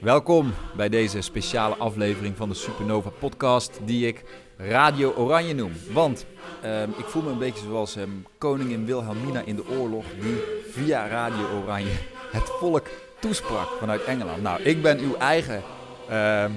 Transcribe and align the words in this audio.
Welkom 0.00 0.54
bij 0.76 0.88
deze 0.88 1.20
speciale 1.20 1.74
aflevering 1.74 2.36
van 2.36 2.48
de 2.48 2.54
Supernova 2.54 3.10
podcast 3.10 3.80
die 3.84 4.06
ik 4.06 4.24
Radio 4.56 5.12
Oranje 5.12 5.54
noem. 5.54 5.72
Want 5.92 6.26
ehm, 6.62 6.90
ik 6.96 7.04
voel 7.04 7.22
me 7.22 7.30
een 7.30 7.38
beetje 7.38 7.64
zoals 7.64 7.96
ehm, 7.96 8.08
koningin 8.38 8.84
Wilhelmina 8.86 9.42
in 9.44 9.56
de 9.56 9.68
oorlog 9.68 10.04
die 10.20 10.36
via 10.70 11.08
Radio 11.08 11.62
Oranje 11.62 11.92
het 12.30 12.50
volk 12.58 12.86
toesprak 13.18 13.68
vanuit 13.78 14.04
Engeland. 14.04 14.42
Nou, 14.42 14.62
ik 14.62 14.82
ben 14.82 14.98
uw 14.98 15.16
eigen 15.16 15.62
ehm, 16.08 16.52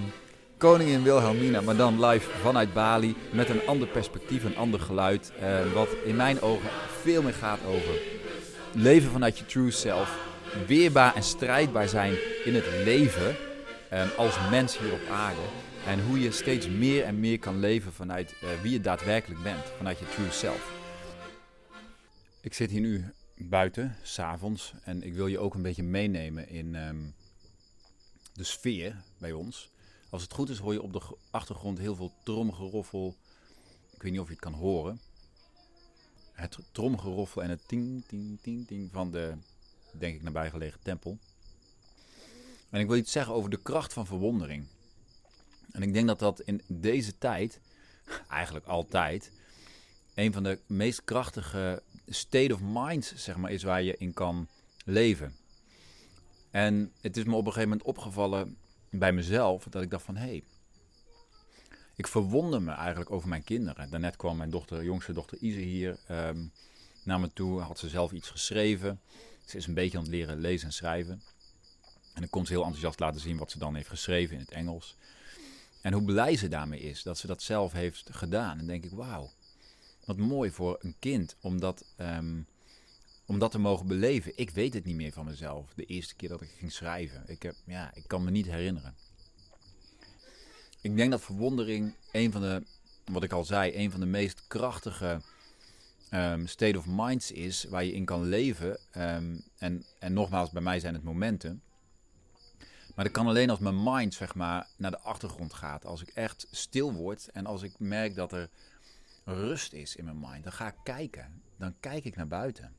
koningin 0.57 1.04
Wilhelmina, 1.04 1.62
maar 1.62 1.75
dan 1.75 2.05
live 2.05 2.30
vanuit 2.41 2.73
Bali 2.73 3.16
met 3.32 3.50
een 3.50 3.68
ander 3.68 3.88
perspectief, 3.88 4.44
een 4.44 4.57
ander 4.57 4.80
geluid. 4.80 5.32
wat 5.73 5.89
in 6.05 6.16
mijn 6.16 6.41
ogen 6.41 6.70
veel 7.02 7.21
meer 7.21 7.34
gaat 7.34 7.60
over 7.68 8.02
leven 8.71 9.12
vanuit 9.12 9.38
je 9.38 9.46
true 9.46 9.71
self 9.71 10.32
weerbaar 10.68 11.16
en 11.16 11.24
strijdbaar 11.24 11.88
zijn 11.88 12.18
in 12.46 12.56
het 12.56 12.68
leven 12.84 13.36
um, 13.94 14.10
als 14.18 14.50
mens 14.50 14.78
hier 14.78 14.94
op 14.94 15.07
aarde. 15.10 15.42
En 15.86 16.06
hoe 16.06 16.20
je 16.20 16.32
steeds 16.32 16.68
meer 16.68 17.04
en 17.04 17.20
meer 17.20 17.39
kan 17.39 17.60
leven 17.60 17.94
vanuit 17.94 18.36
uh, 18.44 18.61
wie 18.61 18.71
je 18.71 18.82
daadwerkelijk 18.82 19.44
bent, 19.44 19.64
vanuit 19.78 20.00
je 20.00 20.10
true 20.10 20.32
self. 20.32 20.71
Ik 22.42 22.54
zit 22.54 22.71
hier 22.71 22.82
nu 22.82 23.14
buiten, 23.36 23.96
s'avonds, 24.02 24.74
en 24.84 25.04
ik 25.04 25.14
wil 25.14 25.28
je 25.28 25.39
ook 25.39 25.54
een 25.54 25.61
beetje 25.61 25.84
meenemen 25.84 26.50
in 26.50 26.75
um, 26.75 27.14
de 28.33 28.44
sfeer 28.44 29.04
bij 29.18 29.32
ons. 29.32 29.72
Als 30.10 30.22
het 30.22 30.33
goed 30.33 30.50
is 30.50 30.58
hoor 30.58 30.74
je 30.74 30.82
op 30.82 30.94
de 30.94 31.02
achtergrond 31.32 31.78
heel 31.78 31.96
veel 31.96 32.14
tromgeroffel. 32.23 33.16
Ik 33.94 34.02
weet 34.02 34.11
niet 34.11 34.22
of 34.22 34.28
je 34.28 34.33
het 34.33 34.42
kan 34.42 34.53
horen. 34.53 35.00
Het 36.31 36.58
tromgeroffel 36.72 37.44
en 37.44 37.50
het 37.50 37.67
ting, 37.67 38.06
ting, 38.08 38.39
ting, 38.42 38.67
ting 38.67 38.92
van 38.92 39.11
de 39.11 39.33
denk 39.94 40.16
ik, 40.16 40.22
nabijgelegen 40.22 40.80
tempel. 40.83 41.17
En 42.70 42.80
ik 42.80 42.88
wil 42.88 42.97
iets 42.97 43.11
zeggen 43.11 43.33
over 43.33 43.49
de 43.49 43.61
kracht 43.61 43.94
van 43.94 44.05
verwondering. 44.05 44.66
En 45.72 45.81
ik 45.81 45.94
denk 45.94 46.08
dat 46.08 46.19
dat 46.19 46.39
in 46.39 46.61
deze 46.67 47.17
tijd, 47.17 47.59
eigenlijk 48.30 48.66
altijd, 48.66 49.31
een 50.14 50.33
van 50.33 50.44
de 50.44 50.59
meest 50.67 51.03
krachtige 51.03 51.81
state 52.08 52.53
of 52.53 52.59
minds 52.61 53.16
zeg 53.16 53.38
maar, 53.38 53.52
is 53.52 53.64
waar 53.64 53.81
je 53.81 53.97
in 53.97 54.14
kan 54.14 54.47
leven. 54.86 55.36
En 56.52 56.91
het 57.02 57.17
is 57.17 57.23
me 57.23 57.36
op 57.36 57.45
een 57.45 57.52
gegeven 57.52 57.69
moment 57.69 57.88
opgevallen 57.88 58.58
bij 58.89 59.14
mezelf 59.14 59.64
dat 59.69 59.81
ik 59.81 59.89
dacht 59.89 60.03
van 60.05 60.16
hé, 60.16 60.25
hey, 60.25 60.44
ik 61.95 62.08
verwonder 62.08 62.61
me 62.61 62.71
eigenlijk 62.71 63.11
over 63.11 63.30
mijn 63.30 63.44
kinderen. 63.44 63.89
Daarnet 63.89 64.16
kwam 64.16 64.38
mijn 64.38 64.49
dochter, 64.49 64.83
jongste 64.83 65.14
dochter 65.14 65.38
Ise 65.38 65.59
hier 65.59 65.97
um, 66.11 66.52
naar 67.05 67.19
me 67.19 67.33
toe, 67.33 67.59
had 67.59 67.79
ze 67.79 67.89
zelf 67.89 68.11
iets 68.11 68.29
geschreven. 68.29 69.01
Ze 69.45 69.57
is 69.57 69.67
een 69.67 69.73
beetje 69.73 69.97
aan 69.97 70.03
het 70.03 70.13
leren 70.13 70.39
lezen 70.39 70.67
en 70.67 70.73
schrijven. 70.73 71.21
En 72.13 72.21
dan 72.21 72.29
komt 72.29 72.47
ze 72.47 72.53
heel 72.53 72.63
enthousiast 72.63 72.99
laten 72.99 73.21
zien 73.21 73.37
wat 73.37 73.51
ze 73.51 73.59
dan 73.59 73.75
heeft 73.75 73.89
geschreven 73.89 74.35
in 74.35 74.41
het 74.41 74.51
Engels. 74.51 74.95
En 75.81 75.93
hoe 75.93 76.03
blij 76.03 76.35
ze 76.35 76.47
daarmee 76.47 76.79
is 76.79 77.03
dat 77.03 77.17
ze 77.17 77.27
dat 77.27 77.41
zelf 77.41 77.71
heeft 77.71 78.09
gedaan. 78.11 78.59
En 78.59 78.67
denk 78.67 78.83
ik, 78.83 78.91
wauw, 78.91 79.31
wat 80.05 80.17
mooi 80.17 80.51
voor 80.51 80.77
een 80.81 80.95
kind 80.99 81.35
om 81.41 81.59
dat, 81.59 81.85
ehm, 81.95 82.41
om 83.25 83.39
dat 83.39 83.51
te 83.51 83.59
mogen 83.59 83.87
beleven. 83.87 84.31
Ik 84.35 84.49
weet 84.49 84.73
het 84.73 84.85
niet 84.85 84.95
meer 84.95 85.11
van 85.11 85.25
mezelf, 85.25 85.73
de 85.75 85.85
eerste 85.85 86.15
keer 86.15 86.29
dat 86.29 86.41
ik 86.41 86.49
ging 86.57 86.71
schrijven. 86.71 87.23
Ik, 87.27 87.43
heb, 87.43 87.55
ja, 87.65 87.93
ik 87.93 88.03
kan 88.07 88.23
me 88.23 88.31
niet 88.31 88.45
herinneren. 88.45 88.95
Ik 90.81 90.95
denk 90.95 91.11
dat 91.11 91.21
verwondering 91.21 91.95
een 92.11 92.31
van 92.31 92.41
de, 92.41 92.63
wat 93.05 93.23
ik 93.23 93.31
al 93.31 93.43
zei, 93.43 93.75
een 93.75 93.91
van 93.91 93.99
de 93.99 94.05
meest 94.05 94.47
krachtige 94.47 95.21
um, 96.14 96.47
state 96.47 96.78
of 96.78 96.86
minds 96.88 97.31
is 97.31 97.64
waar 97.64 97.83
je 97.83 97.94
in 97.94 98.06
kan 98.06 98.23
leven. 98.23 98.78
Um, 98.97 99.44
en, 99.58 99.86
en 100.00 100.14
nogmaals, 100.14 100.52
bij 100.52 100.61
mij 100.61 100.80
zijn 100.80 100.94
het 100.94 101.03
momenten. 101.03 101.61
Maar 102.95 103.05
dat 103.05 103.14
kan 103.14 103.28
alleen 103.28 103.50
als 103.50 103.59
mijn 103.59 103.83
mind 103.83 104.14
zeg 104.14 104.36
maar, 104.36 104.67
naar 104.78 104.92
de 104.92 105.00
achtergrond 105.00 105.53
gaat. 105.53 105.86
Als 105.86 106.02
ik 106.02 106.08
echt 106.08 106.47
stil 106.52 106.93
word 106.93 107.30
en 107.32 107.45
als 107.45 107.61
ik 107.61 107.80
merk 107.80 108.15
dat 108.15 108.32
er 108.32 108.49
rust 109.23 109.73
is 109.73 109.95
in 109.95 110.04
mijn 110.04 110.20
mind, 110.20 110.43
dan 110.43 110.54
ga 110.54 110.67
ik 110.67 110.76
kijken. 110.83 111.42
Dan 111.58 111.76
kijk 111.80 112.05
ik 112.05 112.16
naar 112.16 112.27
buiten. 112.27 112.76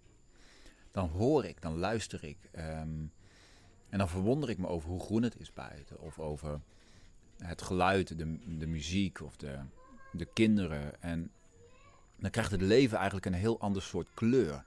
Dan 0.91 1.09
hoor 1.09 1.45
ik, 1.45 1.63
dan 1.63 1.79
luister 1.79 2.25
ik. 2.25 2.39
Um, 2.57 3.13
en 3.89 3.99
dan 3.99 4.09
verwonder 4.09 4.51
ik 4.51 4.59
me 4.59 4.67
over 4.67 4.91
hoe 4.91 5.01
groen 5.01 5.23
het 5.23 5.41
is 5.41 5.53
buiten. 5.53 6.01
Of 6.01 6.19
over 6.19 6.61
het 7.39 7.63
geluid, 7.63 8.19
de, 8.19 8.57
de 8.59 8.67
muziek 8.67 9.21
of 9.21 9.37
de, 9.37 9.59
de 10.13 10.25
kinderen. 10.25 11.03
En 11.03 11.31
dan 12.25 12.33
krijgt 12.33 12.51
het 12.51 12.61
leven 12.61 12.97
eigenlijk 12.97 13.27
een 13.27 13.35
heel 13.35 13.61
ander 13.61 13.83
soort 13.83 14.09
kleur. 14.15 14.65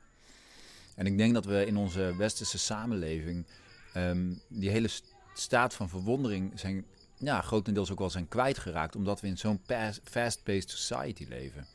En 0.96 1.06
ik 1.06 1.18
denk 1.18 1.34
dat 1.34 1.46
we 1.46 1.66
in 1.66 1.78
onze 1.78 2.16
westerse 2.18 2.58
samenleving 2.58 3.46
ehm, 3.94 4.34
die 4.48 4.70
hele 4.70 4.90
staat 5.34 5.74
van 5.74 5.90
verwondering 5.90 6.60
zijn, 6.60 6.86
ja, 7.18 7.42
grotendeels 7.42 7.92
ook 7.92 8.00
wel 8.00 8.10
zijn 8.10 8.28
kwijtgeraakt, 8.28 8.96
omdat 8.96 9.22
we 9.22 9.28
in 9.28 9.38
zo'n 9.38 9.62
fast-paced 10.04 10.70
society 10.70 11.26
leven. 11.30 11.68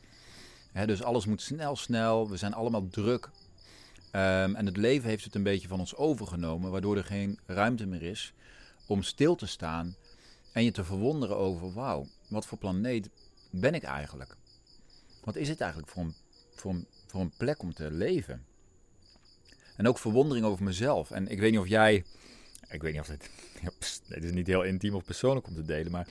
dus 0.85 1.03
alles 1.03 1.25
moet 1.25 1.41
snel, 1.41 1.75
snel. 1.75 2.29
We 2.29 2.37
zijn 2.37 2.53
allemaal 2.53 2.87
druk. 2.87 3.25
Um, 3.25 4.55
en 4.55 4.65
het 4.65 4.77
leven 4.77 5.09
heeft 5.09 5.23
het 5.23 5.35
een 5.35 5.43
beetje 5.43 5.67
van 5.67 5.79
ons 5.79 5.95
overgenomen, 5.95 6.71
waardoor 6.71 6.97
er 6.97 7.03
geen 7.03 7.39
ruimte 7.45 7.85
meer 7.85 8.03
is 8.03 8.33
om 8.85 9.03
stil 9.03 9.35
te 9.35 9.47
staan 9.47 9.95
en 10.53 10.63
je 10.63 10.71
te 10.71 10.83
verwonderen 10.83 11.37
over, 11.37 11.73
wauw, 11.73 12.07
wat 12.27 12.45
voor 12.45 12.57
planeet 12.57 13.09
ben 13.49 13.73
ik 13.73 13.83
eigenlijk? 13.83 14.35
Wat 15.23 15.35
is 15.35 15.49
het 15.49 15.61
eigenlijk 15.61 15.91
voor 15.91 16.03
een, 16.03 16.15
voor 16.55 16.75
voor 17.07 17.21
een 17.21 17.33
plek 17.37 17.61
om 17.61 17.73
te 17.73 17.91
leven? 17.91 18.45
En 19.75 19.87
ook 19.87 19.97
verwondering 19.97 20.45
over 20.45 20.63
mezelf. 20.63 21.11
En 21.11 21.27
ik 21.27 21.39
weet 21.39 21.51
niet 21.51 21.59
of 21.59 21.67
jij. 21.67 22.05
Ik 22.69 22.81
weet 22.81 22.91
niet 22.91 23.01
of 23.01 23.07
dit. 23.07 23.29
Het 24.07 24.23
is 24.23 24.31
niet 24.31 24.47
heel 24.47 24.63
intiem 24.63 24.95
of 24.95 25.03
persoonlijk 25.03 25.47
om 25.47 25.55
te 25.55 25.65
delen. 25.65 25.91
Maar 25.91 26.07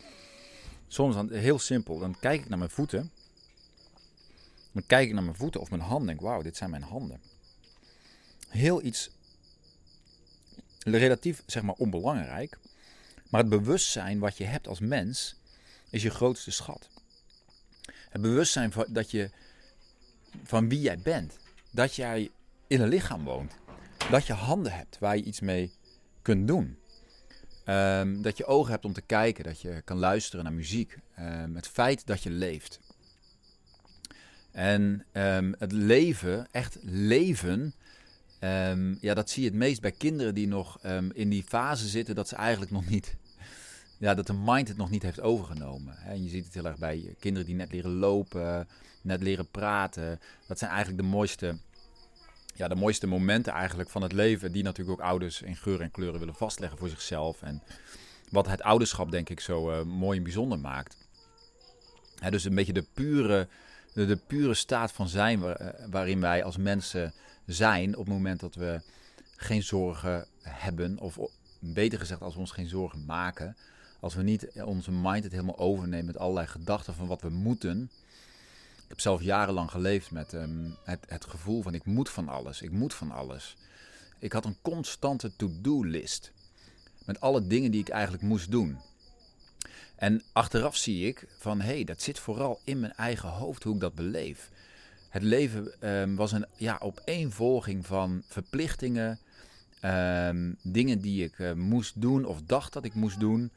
soms 0.89 1.15
dan 1.15 1.33
heel 1.33 1.59
simpel. 1.59 1.99
Dan 1.99 2.19
kijk 2.21 2.41
ik 2.41 2.49
naar 2.49 2.59
mijn 2.59 2.71
voeten. 2.71 3.11
Dan 4.73 4.87
kijk 4.87 5.09
ik 5.09 5.15
naar 5.15 5.23
mijn 5.23 5.37
voeten 5.37 5.61
of 5.61 5.71
mijn 5.71 5.83
handen. 5.83 6.09
En 6.09 6.17
denk: 6.17 6.21
wauw, 6.21 6.43
dit 6.43 6.57
zijn 6.57 6.71
mijn 6.71 6.83
handen. 6.83 7.21
Heel 8.49 8.83
iets. 8.83 9.11
Relatief 10.79 11.43
zeg 11.47 11.63
maar 11.63 11.75
onbelangrijk. 11.75 12.59
Maar 13.31 13.41
het 13.41 13.51
bewustzijn 13.51 14.19
wat 14.19 14.37
je 14.37 14.45
hebt 14.45 14.69
als 14.69 14.81
mens. 14.81 15.37
is 15.91 16.03
je 16.03 16.11
grootste 16.11 16.51
schat. 16.51 16.89
Het 18.13 18.23
bewustzijn 18.23 18.73
van, 18.73 18.87
dat 18.89 19.11
je, 19.11 19.31
van 20.43 20.69
wie 20.69 20.81
jij 20.81 20.99
bent. 20.99 21.39
Dat 21.71 21.95
jij 21.95 22.31
in 22.67 22.81
een 22.81 22.89
lichaam 22.89 23.25
woont. 23.25 23.53
Dat 24.11 24.27
je 24.27 24.33
handen 24.33 24.73
hebt 24.73 24.99
waar 24.99 25.17
je 25.17 25.23
iets 25.23 25.41
mee 25.41 25.73
kunt 26.23 26.47
doen. 26.47 26.79
Ehm, 27.65 28.23
dat 28.23 28.37
je 28.37 28.47
ogen 28.47 28.73
hebt 28.73 28.85
om 28.85 28.93
te 28.93 29.01
kijken. 29.01 29.45
Dat 29.45 29.61
je 29.61 29.83
kan 29.85 29.99
luisteren 29.99 30.45
naar 30.45 30.55
muziek. 30.55 30.99
Um, 31.19 31.57
het 31.57 31.69
feit 31.69 32.07
dat 32.07 32.23
je 32.23 32.31
leeft. 32.31 32.81
En 34.51 35.05
um, 35.13 35.55
het 35.59 35.73
leven, 35.73 36.47
echt 36.51 36.79
leven. 36.83 37.75
ja, 39.01 39.15
dat 39.15 39.31
zie 39.31 39.43
je 39.43 39.49
het 39.49 39.59
meest 39.59 39.81
bij 39.81 39.93
kinderen 39.93 40.35
die 40.35 40.47
nog 40.47 40.85
in 41.13 41.29
die 41.29 41.43
fase 41.43 41.89
zitten 41.89 42.15
dat 42.15 42.29
ze 42.29 42.37
eigenlijk 42.37 42.71
nog 42.71 42.89
niet 42.89 43.17
ja, 44.03 44.15
dat 44.15 44.27
de 44.27 44.33
mind 44.33 44.69
het 44.69 44.77
nog 44.77 44.91
niet 44.91 45.03
heeft 45.03 45.21
overgenomen. 45.21 45.97
En 45.97 46.23
je 46.23 46.29
ziet 46.29 46.45
het 46.45 46.55
heel 46.55 46.65
erg 46.65 46.79
bij 46.79 47.15
kinderen 47.19 47.47
die 47.47 47.57
net 47.57 47.73
leren 47.73 47.95
lopen, 47.95 48.69
net 49.03 49.23
leren 49.23 49.49
praten. 49.51 50.21
Dat 50.47 50.59
zijn 50.59 50.71
eigenlijk 50.71 51.03
de 51.03 51.09
mooiste, 51.09 51.59
ja, 52.55 52.69
de 52.69 52.75
mooiste 52.75 53.07
momenten 53.07 53.53
eigenlijk 53.53 53.91
van 53.91 54.03
het 54.03 54.13
leven. 54.13 54.53
Die 54.53 54.63
natuurlijk 54.63 55.01
ook 55.01 55.07
ouders 55.07 55.43
in 55.43 55.57
geur 55.57 55.81
en 55.81 55.91
kleuren 55.91 56.19
willen 56.19 56.35
vastleggen 56.35 56.79
voor 56.79 56.89
zichzelf. 56.89 57.43
En 57.43 57.63
wat 58.31 58.47
het 58.47 58.63
ouderschap 58.63 59.11
denk 59.11 59.29
ik 59.29 59.41
zo 59.41 59.71
uh, 59.71 59.83
mooi 59.83 60.19
en 60.19 60.25
bijzonder 60.25 60.59
maakt. 60.59 60.97
dus 62.31 62.45
een 62.45 62.55
beetje 62.55 62.73
de 62.73 62.87
pure, 62.95 63.49
de, 63.93 64.07
de 64.07 64.17
pure 64.17 64.55
staat 64.55 64.93
van 64.93 65.09
zijn 65.09 65.43
eh, 65.43 65.69
waarin 65.91 66.21
wij 66.21 66.45
als 66.45 66.57
mensen 66.57 67.13
zijn 67.47 67.97
op 67.97 68.05
het 68.05 68.15
moment 68.15 68.41
dat 68.41 68.55
we 68.55 68.81
geen 69.37 69.63
zorgen 69.63 70.27
hebben. 70.43 70.99
Of 70.99 71.19
beter 71.59 71.99
gezegd, 71.99 72.21
als 72.21 72.35
we 72.35 72.41
ons 72.41 72.53
geen 72.53 72.69
zorgen 72.69 73.05
maken 73.05 73.57
als 74.03 74.15
we 74.15 74.23
niet 74.23 74.49
onze 74.65 74.91
mind 74.91 75.25
het 75.25 75.33
helemaal 75.33 75.59
overnemen 75.59 76.07
met 76.07 76.19
allerlei 76.19 76.47
gedachten 76.47 76.95
van 76.95 77.07
wat 77.07 77.21
we 77.21 77.29
moeten. 77.29 77.91
Ik 78.77 78.89
heb 78.89 79.01
zelf 79.01 79.23
jarenlang 79.23 79.71
geleefd 79.71 80.11
met 80.11 80.33
ehm, 80.33 80.71
het, 80.85 81.05
het 81.09 81.25
gevoel 81.25 81.63
van 81.63 81.75
ik 81.75 81.85
moet 81.85 82.09
van 82.09 82.29
alles, 82.29 82.63
ik 82.63 82.71
moet 82.71 82.95
van 82.95 83.11
alles. 83.11 83.57
Ik 84.19 84.33
had 84.33 84.45
een 84.45 84.57
constante 84.63 85.37
to-do-list 85.37 86.33
met 87.05 87.21
alle 87.21 87.47
dingen 87.47 87.71
die 87.71 87.81
ik 87.81 87.89
eigenlijk 87.89 88.23
moest 88.23 88.51
doen. 88.51 88.79
En 89.97 90.23
achteraf 90.33 90.77
zie 90.77 91.07
ik 91.07 91.27
van 91.39 91.61
hé, 91.61 91.75
hey, 91.75 91.85
dat 91.85 92.03
zit 92.03 92.19
vooral 92.19 92.61
in 92.65 92.81
mijn 92.81 92.95
eigen 92.95 93.29
hoofd 93.29 93.63
hoe 93.63 93.75
ik 93.75 93.81
dat 93.81 93.95
beleef. 93.95 94.51
Het 95.09 95.23
leven 95.23 95.89
um, 95.89 96.17
was 96.17 96.33
een 96.33 96.47
ja, 96.57 96.79
opeenvolging 96.81 97.87
van 97.87 98.23
verplichtingen, 98.27 99.19
um, 99.85 100.57
dingen 100.63 101.01
die 101.01 101.25
ik 101.25 101.39
uh, 101.39 101.53
moest 101.53 102.01
doen 102.01 102.25
of 102.25 102.43
dacht 102.47 102.73
dat 102.73 102.85
ik 102.85 102.95
moest 102.95 103.21
doen. 103.21 103.51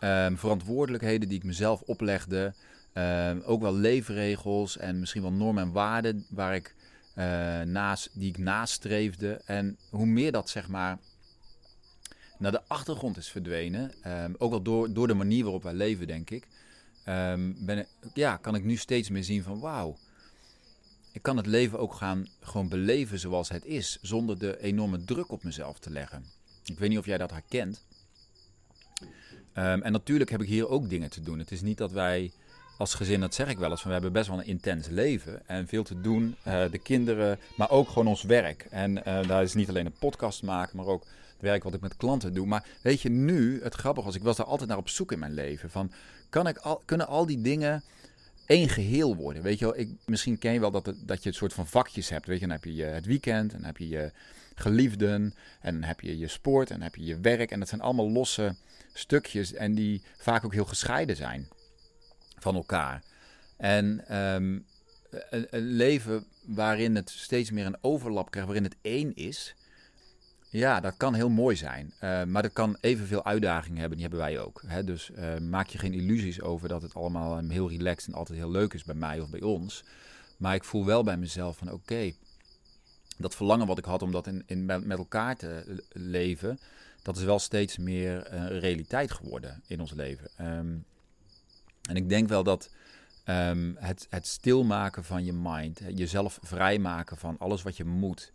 Um, 0.00 0.38
verantwoordelijkheden 0.38 1.28
die 1.28 1.38
ik 1.38 1.44
mezelf 1.44 1.80
oplegde. 1.80 2.54
Um, 2.94 3.40
ook 3.40 3.60
wel 3.60 3.74
leefregels 3.74 4.76
en 4.76 4.98
misschien 4.98 5.22
wel 5.22 5.32
normen 5.32 5.62
en 5.62 5.72
waarden 5.72 6.26
waar 6.28 6.54
ik, 6.54 6.74
uh, 7.14 7.24
naast, 7.60 8.10
die 8.12 8.28
ik 8.28 8.38
nastreefde. 8.38 9.40
En 9.44 9.78
hoe 9.90 10.06
meer 10.06 10.32
dat 10.32 10.48
zeg 10.48 10.68
maar 10.68 10.98
naar 12.38 12.52
de 12.52 12.62
achtergrond 12.66 13.16
is 13.16 13.28
verdwenen. 13.28 13.92
Ehm, 14.02 14.32
ook 14.38 14.52
al 14.52 14.62
door, 14.62 14.92
door 14.92 15.06
de 15.06 15.14
manier 15.14 15.42
waarop 15.42 15.62
wij 15.62 15.74
leven, 15.74 16.06
denk 16.06 16.30
ik. 16.30 16.46
Ehm, 17.04 17.52
ben 17.56 17.78
ik, 17.78 17.86
ja, 18.14 18.36
kan 18.36 18.54
ik 18.54 18.64
nu 18.64 18.76
steeds 18.76 19.08
meer 19.08 19.24
zien 19.24 19.42
van 19.42 19.60
wauw. 19.60 19.96
Ik 21.12 21.22
kan 21.22 21.36
het 21.36 21.46
leven 21.46 21.78
ook 21.78 21.94
gaan 21.94 22.28
gewoon 22.40 22.68
beleven 22.68 23.18
zoals 23.18 23.48
het 23.48 23.64
is. 23.64 23.98
Zonder 24.02 24.38
de 24.38 24.60
enorme 24.60 25.04
druk 25.04 25.30
op 25.30 25.44
mezelf 25.44 25.78
te 25.78 25.90
leggen. 25.90 26.24
Ik 26.64 26.78
weet 26.78 26.88
niet 26.88 26.98
of 26.98 27.06
jij 27.06 27.18
dat 27.18 27.30
herkent. 27.30 27.84
Ehm, 29.56 29.80
en 29.82 29.92
natuurlijk 29.92 30.30
heb 30.30 30.42
ik 30.42 30.48
hier 30.48 30.68
ook 30.68 30.88
dingen 30.88 31.10
te 31.10 31.22
doen. 31.22 31.38
Het 31.38 31.50
is 31.50 31.60
niet 31.60 31.78
dat 31.78 31.92
wij 31.92 32.32
als 32.78 32.94
gezin, 32.94 33.20
dat 33.20 33.34
zeg 33.34 33.48
ik 33.48 33.58
wel 33.58 33.70
eens, 33.70 33.82
we 33.82 33.92
hebben 33.92 34.12
best 34.12 34.28
wel 34.28 34.38
een 34.38 34.46
intens 34.46 34.88
leven 34.88 35.42
en 35.46 35.66
veel 35.66 35.82
te 35.82 36.00
doen. 36.00 36.36
Uh, 36.46 36.64
de 36.70 36.78
kinderen, 36.78 37.38
maar 37.56 37.70
ook 37.70 37.88
gewoon 37.88 38.06
ons 38.06 38.22
werk. 38.22 38.66
En 38.70 38.96
uh, 38.96 39.28
daar 39.28 39.42
is 39.42 39.54
niet 39.54 39.68
alleen 39.68 39.86
een 39.86 39.98
podcast 39.98 40.42
maken, 40.42 40.76
maar 40.76 40.86
ook 40.86 41.02
het 41.02 41.40
werk 41.40 41.64
wat 41.64 41.74
ik 41.74 41.80
met 41.80 41.96
klanten 41.96 42.34
doe. 42.34 42.46
Maar 42.46 42.66
weet 42.82 43.00
je, 43.00 43.08
nu, 43.08 43.62
het 43.62 43.74
grappige 43.74 44.06
was, 44.06 44.16
ik 44.16 44.22
was 44.22 44.36
daar 44.36 44.46
altijd 44.46 44.68
naar 44.68 44.78
op 44.78 44.88
zoek 44.88 45.12
in 45.12 45.18
mijn 45.18 45.34
leven. 45.34 45.70
Van, 45.70 45.92
kan 46.28 46.46
ik 46.46 46.56
al, 46.56 46.82
kunnen 46.84 47.06
al 47.06 47.26
die 47.26 47.40
dingen 47.40 47.82
één 48.46 48.68
geheel 48.68 49.16
worden? 49.16 49.42
Weet 49.42 49.58
je 49.58 49.64
wel, 49.64 49.78
ik, 49.78 49.90
misschien 50.04 50.38
ken 50.38 50.52
je 50.52 50.60
wel 50.60 50.70
dat, 50.70 50.84
dat 50.96 51.22
je 51.22 51.28
het 51.28 51.38
soort 51.38 51.52
van 51.52 51.66
vakjes 51.66 52.08
hebt. 52.08 52.26
Weet 52.26 52.40
je, 52.40 52.46
dan 52.46 52.54
heb 52.54 52.64
je 52.64 52.82
het 52.82 53.06
weekend, 53.06 53.52
en 53.52 53.58
dan 53.58 53.66
heb 53.66 53.76
je 53.76 53.88
je 53.88 54.12
geliefden, 54.54 55.34
en 55.60 55.74
dan 55.74 55.82
heb 55.82 56.00
je 56.00 56.18
je 56.18 56.28
sport, 56.28 56.70
en 56.70 56.74
dan 56.74 56.84
heb 56.84 56.94
je 56.94 57.04
je 57.04 57.20
werk. 57.20 57.50
En 57.50 57.58
dat 57.58 57.68
zijn 57.68 57.80
allemaal 57.80 58.10
losse 58.10 58.56
stukjes 58.92 59.52
en 59.52 59.74
die 59.74 60.02
vaak 60.16 60.44
ook 60.44 60.52
heel 60.52 60.64
gescheiden 60.64 61.16
zijn 61.16 61.48
van 62.38 62.54
elkaar. 62.54 63.02
En 63.56 64.14
een, 64.14 64.66
een, 65.50 65.66
leven 65.66 66.26
waarin 66.46 66.96
het 66.96 67.10
steeds 67.10 67.50
meer 67.50 67.66
een 67.66 67.78
overlap 67.80 68.30
krijgt, 68.30 68.48
waarin 68.48 68.68
het 68.70 68.76
één 68.82 69.14
is. 69.14 69.54
Ja, 70.56 70.80
dat 70.80 70.96
kan 70.96 71.14
heel 71.14 71.28
mooi 71.28 71.56
zijn. 71.56 71.92
Uh, 72.00 72.24
maar 72.24 72.42
dat 72.42 72.52
kan 72.52 72.76
evenveel 72.80 73.24
uitdagingen 73.24 73.78
hebben, 73.78 73.98
die 73.98 74.06
hebben 74.08 74.26
wij 74.26 74.40
ook. 74.40 74.62
Hè? 74.66 74.84
Dus 74.84 75.10
uh, 75.10 75.38
maak 75.38 75.66
je 75.66 75.78
geen 75.78 75.92
illusies 75.92 76.40
over 76.40 76.68
dat 76.68 76.82
het 76.82 76.94
allemaal 76.94 77.38
heel 77.38 77.68
relaxed 77.68 78.12
en 78.12 78.18
altijd 78.18 78.38
heel 78.38 78.50
leuk 78.50 78.74
is 78.74 78.84
bij 78.84 78.94
mij 78.94 79.20
of 79.20 79.30
bij 79.30 79.42
ons. 79.42 79.84
Maar 80.36 80.54
ik 80.54 80.64
voel 80.64 80.84
wel 80.84 81.02
bij 81.02 81.16
mezelf 81.16 81.56
van 81.56 81.72
oké, 81.72 82.12
dat 83.16 83.34
verlangen 83.34 83.66
wat 83.66 83.78
ik 83.78 83.84
had 83.84 84.02
om 84.02 84.12
dat 84.12 84.26
in, 84.26 84.42
in, 84.46 84.64
met 84.64 84.98
elkaar 84.98 85.36
te 85.36 85.82
leven, 85.92 86.58
dat 87.02 87.16
is 87.16 87.24
wel 87.24 87.38
steeds 87.38 87.78
meer 87.78 88.28
realiteit 88.58 89.12
geworden 89.12 89.62
in 89.66 89.80
ons 89.80 89.92
leven. 89.92 90.30
Um, 90.40 90.84
en 91.88 91.96
ik 91.96 92.08
denk 92.08 92.28
wel 92.28 92.42
dat 92.42 92.70
um, 93.24 93.76
het, 93.78 94.06
het 94.10 94.26
stilmaken 94.26 95.04
van 95.04 95.24
je 95.24 95.32
mind, 95.32 95.80
jezelf 95.94 96.38
vrijmaken 96.42 97.16
van 97.16 97.38
alles 97.38 97.62
wat 97.62 97.76
je 97.76 97.84
moet, 97.84 98.32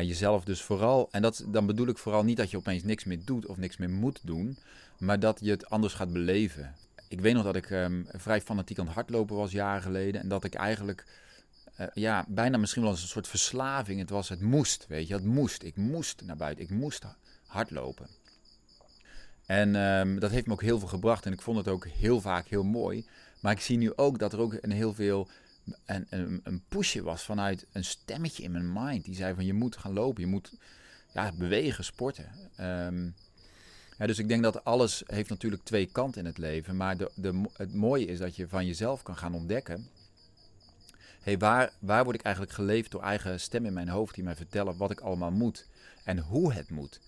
jezelf 0.00 0.44
dus 0.44 0.62
vooral, 0.62 1.08
en 1.10 1.22
dat, 1.22 1.44
dan 1.46 1.66
bedoel 1.66 1.86
ik 1.86 1.98
vooral 1.98 2.24
niet 2.24 2.36
dat 2.36 2.50
je 2.50 2.56
opeens 2.56 2.82
niks 2.82 3.04
meer 3.04 3.24
doet 3.24 3.46
of 3.46 3.56
niks 3.56 3.76
meer 3.76 3.90
moet 3.90 4.20
doen, 4.22 4.58
maar 4.98 5.20
dat 5.20 5.38
je 5.42 5.50
het 5.50 5.68
anders 5.68 5.94
gaat 5.94 6.12
beleven. 6.12 6.74
Ik 7.08 7.20
weet 7.20 7.34
nog 7.34 7.44
dat 7.44 7.56
ik 7.56 7.70
um, 7.70 8.06
vrij 8.08 8.40
fanatiek 8.40 8.78
aan 8.78 8.86
het 8.86 8.94
hardlopen 8.94 9.36
was 9.36 9.52
jaren 9.52 9.82
geleden 9.82 10.20
en 10.20 10.28
dat 10.28 10.44
ik 10.44 10.54
eigenlijk 10.54 11.04
uh, 11.80 11.86
ja, 11.94 12.24
bijna 12.28 12.56
misschien 12.56 12.82
wel 12.82 12.90
als 12.90 13.02
een 13.02 13.08
soort 13.08 13.28
verslaving. 13.28 14.00
Het 14.00 14.10
was, 14.10 14.28
het 14.28 14.40
moest, 14.40 14.86
weet 14.88 15.08
je, 15.08 15.14
het 15.14 15.24
moest. 15.24 15.62
Ik 15.62 15.76
moest 15.76 16.22
naar 16.24 16.36
buiten, 16.36 16.64
ik 16.64 16.70
moest 16.70 17.04
hardlopen. 17.46 18.06
En 19.46 19.74
um, 19.74 20.20
dat 20.20 20.30
heeft 20.30 20.46
me 20.46 20.52
ook 20.52 20.62
heel 20.62 20.78
veel 20.78 20.88
gebracht 20.88 21.26
en 21.26 21.32
ik 21.32 21.42
vond 21.42 21.56
het 21.56 21.68
ook 21.68 21.86
heel 21.86 22.20
vaak 22.20 22.46
heel 22.46 22.64
mooi. 22.64 23.06
Maar 23.40 23.52
ik 23.52 23.60
zie 23.60 23.78
nu 23.78 23.92
ook 23.96 24.18
dat 24.18 24.32
er 24.32 24.40
ook 24.40 24.56
een 24.60 24.70
heel 24.70 24.94
veel 24.94 25.28
een, 25.84 26.06
een, 26.10 26.40
een 26.44 26.62
pushje 26.68 27.02
was 27.02 27.22
vanuit 27.22 27.66
een 27.72 27.84
stemmetje 27.84 28.42
in 28.42 28.52
mijn 28.52 28.72
mind. 28.72 29.04
Die 29.04 29.14
zei 29.14 29.34
van 29.34 29.44
je 29.44 29.54
moet 29.54 29.76
gaan 29.76 29.92
lopen, 29.92 30.22
je 30.22 30.28
moet 30.28 30.52
ja, 31.12 31.32
bewegen, 31.32 31.84
sporten. 31.84 32.30
Um, 32.60 33.14
ja, 33.98 34.06
dus 34.06 34.18
ik 34.18 34.28
denk 34.28 34.42
dat 34.42 34.64
alles 34.64 35.02
heeft 35.06 35.28
natuurlijk 35.28 35.64
twee 35.64 35.86
kanten 35.86 36.20
in 36.20 36.26
het 36.26 36.38
leven. 36.38 36.76
Maar 36.76 36.96
de, 36.96 37.10
de, 37.14 37.42
het 37.52 37.74
mooie 37.74 38.06
is 38.06 38.18
dat 38.18 38.36
je 38.36 38.48
van 38.48 38.66
jezelf 38.66 39.02
kan 39.02 39.16
gaan 39.16 39.34
ontdekken. 39.34 39.88
Hey, 41.22 41.38
waar, 41.38 41.72
waar 41.78 42.04
word 42.04 42.16
ik 42.16 42.22
eigenlijk 42.22 42.54
geleefd 42.54 42.90
door 42.90 43.02
eigen 43.02 43.40
stem 43.40 43.66
in 43.66 43.72
mijn 43.72 43.88
hoofd 43.88 44.14
die 44.14 44.24
mij 44.24 44.36
vertellen 44.36 44.76
wat 44.76 44.90
ik 44.90 45.00
allemaal 45.00 45.30
moet 45.30 45.66
en 46.04 46.18
hoe 46.18 46.52
het 46.52 46.70
moet. 46.70 47.00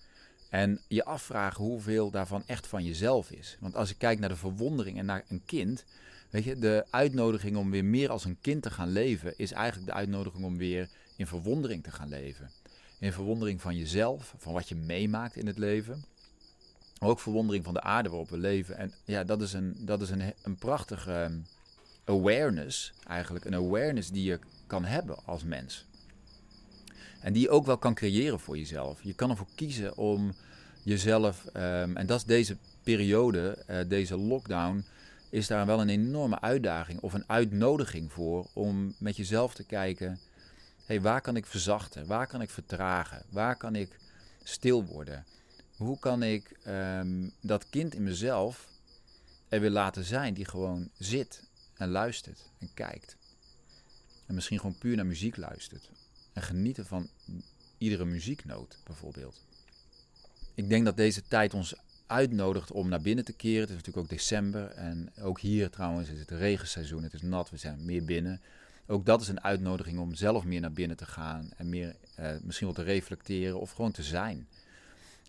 En 0.49 0.81
je 0.87 1.05
afvragen 1.05 1.63
hoeveel 1.63 2.11
daarvan 2.11 2.43
echt 2.45 2.67
van 2.67 2.83
jezelf 2.83 3.31
is. 3.31 3.57
Want 3.59 3.75
als 3.75 3.89
ik 3.89 3.97
kijk 3.97 4.19
naar 4.19 4.29
de 4.29 4.35
verwondering 4.35 4.97
en 4.97 5.05
naar 5.05 5.23
een 5.27 5.45
kind. 5.45 5.85
Weet 6.35 6.43
je, 6.43 6.59
de 6.59 6.85
uitnodiging 6.89 7.57
om 7.57 7.71
weer 7.71 7.85
meer 7.85 8.09
als 8.09 8.25
een 8.25 8.37
kind 8.41 8.63
te 8.63 8.71
gaan 8.71 8.91
leven. 8.91 9.37
is 9.37 9.51
eigenlijk 9.51 9.87
de 9.87 9.93
uitnodiging 9.93 10.43
om 10.45 10.57
weer 10.57 10.89
in 11.15 11.27
verwondering 11.27 11.83
te 11.83 11.91
gaan 11.91 12.09
leven. 12.09 12.51
In 12.99 13.13
verwondering 13.13 13.61
van 13.61 13.75
jezelf, 13.75 14.35
van 14.37 14.53
wat 14.53 14.69
je 14.69 14.75
meemaakt 14.75 15.35
in 15.35 15.47
het 15.47 15.57
leven. 15.57 16.03
Ook 16.99 17.19
verwondering 17.19 17.63
van 17.63 17.73
de 17.73 17.81
aarde 17.81 18.09
waarop 18.09 18.29
we 18.29 18.37
leven. 18.37 18.77
En 18.77 18.93
ja, 19.05 19.23
dat 19.23 19.41
is 19.41 19.53
een, 19.53 19.75
dat 19.79 20.01
is 20.01 20.09
een, 20.09 20.33
een 20.43 20.55
prachtige 20.55 21.11
ehm, 21.11 21.37
awareness, 22.05 22.93
eigenlijk. 23.07 23.45
Een 23.45 23.55
awareness 23.55 24.09
die 24.09 24.23
je 24.23 24.39
kan 24.67 24.85
hebben 24.85 25.25
als 25.25 25.43
mens. 25.43 25.85
En 27.19 27.33
die 27.33 27.41
je 27.41 27.49
ook 27.49 27.65
wel 27.65 27.77
kan 27.77 27.93
creëren 27.93 28.39
voor 28.39 28.57
jezelf. 28.57 29.03
Je 29.03 29.13
kan 29.13 29.29
ervoor 29.29 29.49
kiezen 29.55 29.97
om 29.97 30.33
jezelf, 30.83 31.45
um, 31.45 31.97
en 31.97 32.05
dat 32.05 32.17
is 32.17 32.25
deze 32.25 32.57
periode, 32.83 33.63
uh, 33.69 33.77
deze 33.87 34.17
lockdown, 34.17 34.85
is 35.35 35.47
daar 35.47 35.65
wel 35.65 35.81
een 35.81 35.89
enorme 35.89 36.41
uitdaging 36.41 36.99
of 36.99 37.13
een 37.13 37.29
uitnodiging 37.29 38.11
voor 38.11 38.47
om 38.53 38.95
met 38.97 39.15
jezelf 39.15 39.53
te 39.53 39.63
kijken: 39.63 40.19
hey, 40.85 41.01
waar 41.01 41.21
kan 41.21 41.35
ik 41.35 41.45
verzachten? 41.45 42.07
Waar 42.07 42.27
kan 42.27 42.41
ik 42.41 42.49
vertragen? 42.49 43.23
Waar 43.29 43.55
kan 43.55 43.75
ik 43.75 43.99
stil 44.43 44.85
worden? 44.85 45.25
Hoe 45.77 45.99
kan 45.99 46.23
ik 46.23 46.59
um, 46.67 47.31
dat 47.41 47.69
kind 47.69 47.95
in 47.95 48.03
mezelf 48.03 48.67
er 49.49 49.59
weer 49.59 49.69
laten 49.69 50.03
zijn 50.03 50.33
die 50.33 50.45
gewoon 50.45 50.89
zit 50.97 51.43
en 51.73 51.89
luistert 51.89 52.49
en 52.59 52.69
kijkt? 52.73 53.17
En 54.25 54.35
misschien 54.35 54.59
gewoon 54.59 54.77
puur 54.77 54.95
naar 54.95 55.05
muziek 55.05 55.37
luistert. 55.37 55.89
En 56.33 56.41
genieten 56.41 56.85
van 56.85 57.09
iedere 57.77 58.05
muzieknoot 58.05 58.77
bijvoorbeeld. 58.83 59.41
Ik 60.53 60.69
denk 60.69 60.85
dat 60.85 60.97
deze 60.97 61.23
tijd 61.27 61.53
ons 61.53 61.75
uitnodigt 62.07 62.71
om 62.71 62.89
naar 62.89 63.01
binnen 63.01 63.25
te 63.25 63.33
keren. 63.33 63.59
Het 63.59 63.69
is 63.69 63.75
natuurlijk 63.75 64.03
ook 64.05 64.09
december 64.09 64.67
en 64.69 65.11
ook 65.21 65.39
hier 65.39 65.69
trouwens 65.69 66.09
is 66.09 66.19
het 66.19 66.31
regenseizoen. 66.31 67.03
Het 67.03 67.13
is 67.13 67.21
nat, 67.21 67.49
we 67.49 67.57
zijn 67.57 67.85
meer 67.85 68.05
binnen. 68.05 68.41
Ook 68.87 69.05
dat 69.05 69.21
is 69.21 69.27
een 69.27 69.43
uitnodiging 69.43 69.99
om 69.99 70.15
zelf 70.15 70.43
meer 70.43 70.61
naar 70.61 70.71
binnen 70.71 70.97
te 70.97 71.05
gaan 71.05 71.49
en 71.57 71.69
meer 71.69 71.95
eh, 72.15 72.29
misschien 72.41 72.67
wel 72.67 72.75
te 72.75 72.83
reflecteren 72.83 73.59
of 73.59 73.71
gewoon 73.71 73.91
te 73.91 74.03
zijn. 74.03 74.47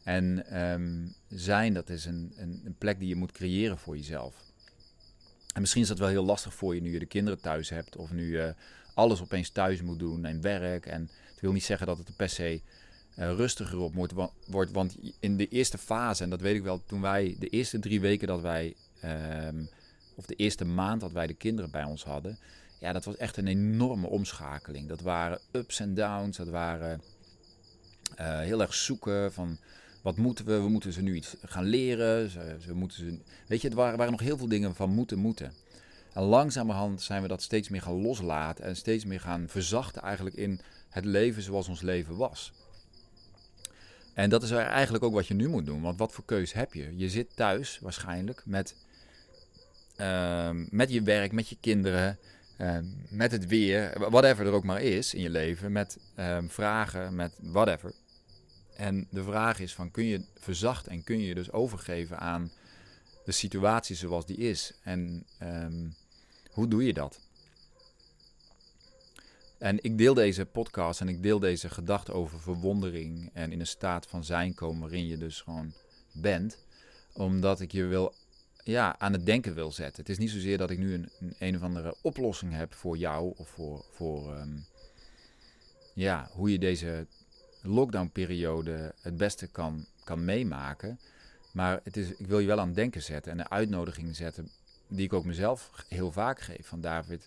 En 0.02 0.60
um, 0.62 1.14
zijn, 1.28 1.74
dat 1.74 1.88
is 1.88 2.04
een, 2.04 2.32
een, 2.36 2.62
een, 2.64 2.74
plek 2.78 2.98
die 2.98 3.08
je 3.08 3.16
moet 3.16 3.32
creëren 3.32 3.78
voor 3.78 3.96
jezelf. 3.96 4.34
En 5.54 5.60
misschien 5.60 5.82
is 5.82 5.88
dat 5.88 5.98
wel 5.98 6.08
heel 6.08 6.24
lastig 6.24 6.54
voor 6.54 6.74
je 6.74 6.80
nu 6.80 6.92
je 6.92 6.98
de 6.98 7.06
kinderen 7.06 7.40
thuis 7.40 7.68
hebt 7.68 7.96
of 7.96 8.12
nu 8.12 8.30
je 8.30 8.54
alles 8.94 9.20
opeens 9.20 9.50
thuis 9.50 9.82
moet 9.82 9.98
doen 9.98 10.24
en 10.24 10.40
werk. 10.40 10.86
En 10.86 11.10
het 11.30 11.40
wil 11.40 11.52
niet 11.52 11.64
zeggen 11.64 11.86
dat 11.86 11.98
het 11.98 12.08
er 12.08 12.14
per 12.14 12.28
se 12.28 12.60
uh, 13.16 13.32
rustiger 13.32 13.78
op 13.78 13.94
moet, 13.94 14.12
wordt. 14.46 14.70
Want 14.72 14.96
in 15.20 15.36
de 15.36 15.48
eerste 15.48 15.78
fase, 15.78 16.22
en 16.22 16.30
dat 16.30 16.40
weet 16.40 16.56
ik 16.56 16.62
wel, 16.62 16.82
toen 16.86 17.00
wij 17.00 17.36
de 17.38 17.48
eerste 17.48 17.78
drie 17.78 18.00
weken 18.00 18.26
dat 18.26 18.40
wij, 18.40 18.74
um, 19.48 19.68
of 20.14 20.26
de 20.26 20.34
eerste 20.34 20.64
maand 20.64 21.00
dat 21.00 21.12
wij 21.12 21.26
de 21.26 21.34
kinderen 21.34 21.70
bij 21.70 21.84
ons 21.84 22.04
hadden, 22.04 22.38
ja, 22.80 22.92
dat 22.92 23.04
was 23.04 23.16
echt 23.16 23.36
een 23.36 23.46
enorme 23.46 24.06
omschakeling. 24.06 24.88
Dat 24.88 25.00
waren 25.00 25.40
ups 25.52 25.80
en 25.80 25.94
downs, 25.94 26.36
dat 26.36 26.48
waren 26.48 27.00
uh, 28.20 28.40
heel 28.40 28.60
erg 28.60 28.74
zoeken 28.74 29.32
van 29.32 29.58
wat 30.02 30.16
moeten 30.16 30.44
we, 30.44 30.60
we 30.60 30.68
moeten 30.68 30.92
ze 30.92 31.02
nu 31.02 31.14
iets 31.14 31.36
gaan 31.44 31.64
leren, 31.64 32.30
ze, 32.30 32.56
ze 32.60 32.74
moeten 32.74 32.98
ze, 32.98 33.18
weet 33.46 33.60
je, 33.60 33.68
het 33.68 33.76
waren, 33.76 33.98
waren 33.98 34.12
nog 34.12 34.20
heel 34.20 34.38
veel 34.38 34.48
dingen 34.48 34.74
van 34.74 34.90
moeten, 34.90 35.18
moeten. 35.18 35.52
En 36.12 36.22
langzamerhand 36.22 37.02
zijn 37.02 37.22
we 37.22 37.28
dat 37.28 37.42
steeds 37.42 37.68
meer 37.68 37.82
gaan 37.82 38.02
loslaten 38.02 38.64
en 38.64 38.76
steeds 38.76 39.04
meer 39.04 39.20
gaan 39.20 39.48
verzachten 39.48 40.02
eigenlijk 40.02 40.36
in 40.36 40.60
het 40.88 41.04
leven 41.04 41.42
zoals 41.42 41.68
ons 41.68 41.80
leven 41.80 42.16
was. 42.16 42.52
En 44.16 44.30
dat 44.30 44.42
is 44.42 44.50
eigenlijk 44.50 45.04
ook 45.04 45.12
wat 45.12 45.26
je 45.26 45.34
nu 45.34 45.48
moet 45.48 45.66
doen. 45.66 45.80
Want 45.80 45.98
wat 45.98 46.12
voor 46.12 46.24
keus 46.24 46.52
heb 46.52 46.74
je? 46.74 46.96
Je 46.96 47.08
zit 47.08 47.36
thuis 47.36 47.78
waarschijnlijk 47.78 48.42
met, 48.44 48.76
uh, 49.96 50.50
met 50.52 50.92
je 50.92 51.02
werk, 51.02 51.32
met 51.32 51.48
je 51.48 51.56
kinderen, 51.60 52.18
uh, 52.58 52.78
met 53.08 53.32
het 53.32 53.46
weer, 53.46 54.08
whatever 54.10 54.46
er 54.46 54.52
ook 54.52 54.64
maar 54.64 54.82
is 54.82 55.14
in 55.14 55.20
je 55.20 55.30
leven, 55.30 55.72
met 55.72 55.98
uh, 56.18 56.38
vragen, 56.46 57.14
met 57.14 57.32
whatever. 57.40 57.92
En 58.76 59.06
de 59.10 59.22
vraag 59.22 59.58
is 59.58 59.74
van 59.74 59.90
kun 59.90 60.04
je 60.04 60.24
verzachten 60.34 60.92
en 60.92 61.04
kun 61.04 61.18
je 61.18 61.26
je 61.26 61.34
dus 61.34 61.52
overgeven 61.52 62.18
aan 62.18 62.50
de 63.24 63.32
situatie 63.32 63.96
zoals 63.96 64.26
die 64.26 64.36
is? 64.36 64.72
En 64.82 65.24
ehm, 65.38 65.88
hoe 66.50 66.68
doe 66.68 66.84
je 66.84 66.92
dat? 66.92 67.25
En 69.58 69.84
ik 69.84 69.98
deel 69.98 70.14
deze 70.14 70.46
podcast 70.46 71.00
en 71.00 71.08
ik 71.08 71.22
deel 71.22 71.38
deze 71.38 71.68
gedachte 71.70 72.12
over 72.12 72.40
verwondering 72.40 73.30
en 73.32 73.52
in 73.52 73.60
een 73.60 73.66
staat 73.66 74.06
van 74.06 74.24
zijn 74.24 74.54
komen 74.54 74.80
waarin 74.80 75.06
je 75.06 75.18
dus 75.18 75.40
gewoon 75.40 75.72
bent, 76.12 76.58
omdat 77.12 77.60
ik 77.60 77.72
je 77.72 77.84
wil, 77.84 78.14
ja, 78.64 78.98
aan 78.98 79.12
het 79.12 79.26
denken 79.26 79.54
wil 79.54 79.72
zetten. 79.72 80.00
Het 80.00 80.08
is 80.08 80.18
niet 80.18 80.30
zozeer 80.30 80.58
dat 80.58 80.70
ik 80.70 80.78
nu 80.78 80.94
een, 80.94 81.08
een, 81.38 81.56
of 81.56 81.62
andere 81.62 81.94
oplossing 82.02 82.52
heb 82.52 82.74
voor 82.74 82.96
jou 82.96 83.32
of 83.36 83.48
voor, 83.48 83.84
voor 83.90 84.36
um, 84.36 84.64
ja, 85.94 86.28
hoe 86.32 86.52
je 86.52 86.58
deze 86.58 87.06
lockdownperiode 87.62 88.94
het 89.00 89.16
beste 89.16 89.46
kan, 89.46 89.86
kan 90.04 90.24
meemaken. 90.24 91.00
Maar 91.52 91.80
het 91.82 91.96
is, 91.96 92.10
ik 92.10 92.26
wil 92.26 92.38
je 92.38 92.46
wel 92.46 92.60
aan 92.60 92.66
het 92.66 92.76
denken 92.76 93.02
zetten 93.02 93.32
en 93.32 93.38
een 93.38 93.50
uitnodiging 93.50 94.16
zetten, 94.16 94.50
die 94.88 95.04
ik 95.04 95.12
ook 95.12 95.24
mezelf 95.24 95.84
heel 95.88 96.12
vaak 96.12 96.40
geef. 96.40 96.66
Van 96.66 96.80
David, 96.80 97.26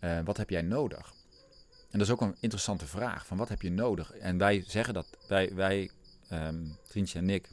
uh, 0.00 0.20
wat 0.24 0.36
heb 0.36 0.50
jij 0.50 0.62
nodig? 0.62 1.12
En 1.90 1.98
dat 1.98 2.06
is 2.06 2.12
ook 2.12 2.20
een 2.20 2.36
interessante 2.40 2.86
vraag, 2.86 3.26
van 3.26 3.36
wat 3.36 3.48
heb 3.48 3.62
je 3.62 3.70
nodig? 3.70 4.12
En 4.12 4.38
wij 4.38 4.64
zeggen 4.66 4.94
dat, 4.94 5.06
wij, 5.28 5.54
wij 5.54 5.90
Trientje 6.88 7.18
en 7.18 7.30
ik, 7.30 7.48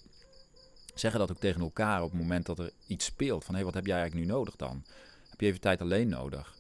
zeggen 0.94 1.20
dat 1.20 1.32
ook 1.32 1.40
tegen 1.40 1.62
elkaar 1.62 2.04
op 2.04 2.12
het 2.12 2.20
moment 2.20 2.46
dat 2.46 2.60
er 2.60 2.72
iets 2.88 3.06
speelt. 3.06 3.44
Van 3.44 3.54
hé, 3.54 3.56
hey, 3.56 3.66
wat 3.66 3.74
heb 3.74 3.86
jij 3.86 3.98
eigenlijk 3.98 4.28
nu 4.28 4.34
nodig 4.34 4.56
dan? 4.56 4.84
Heb 5.30 5.40
je 5.40 5.46
even 5.46 5.60
tijd 5.62 5.82
alleen 5.82 6.10
nodig? 6.10 6.56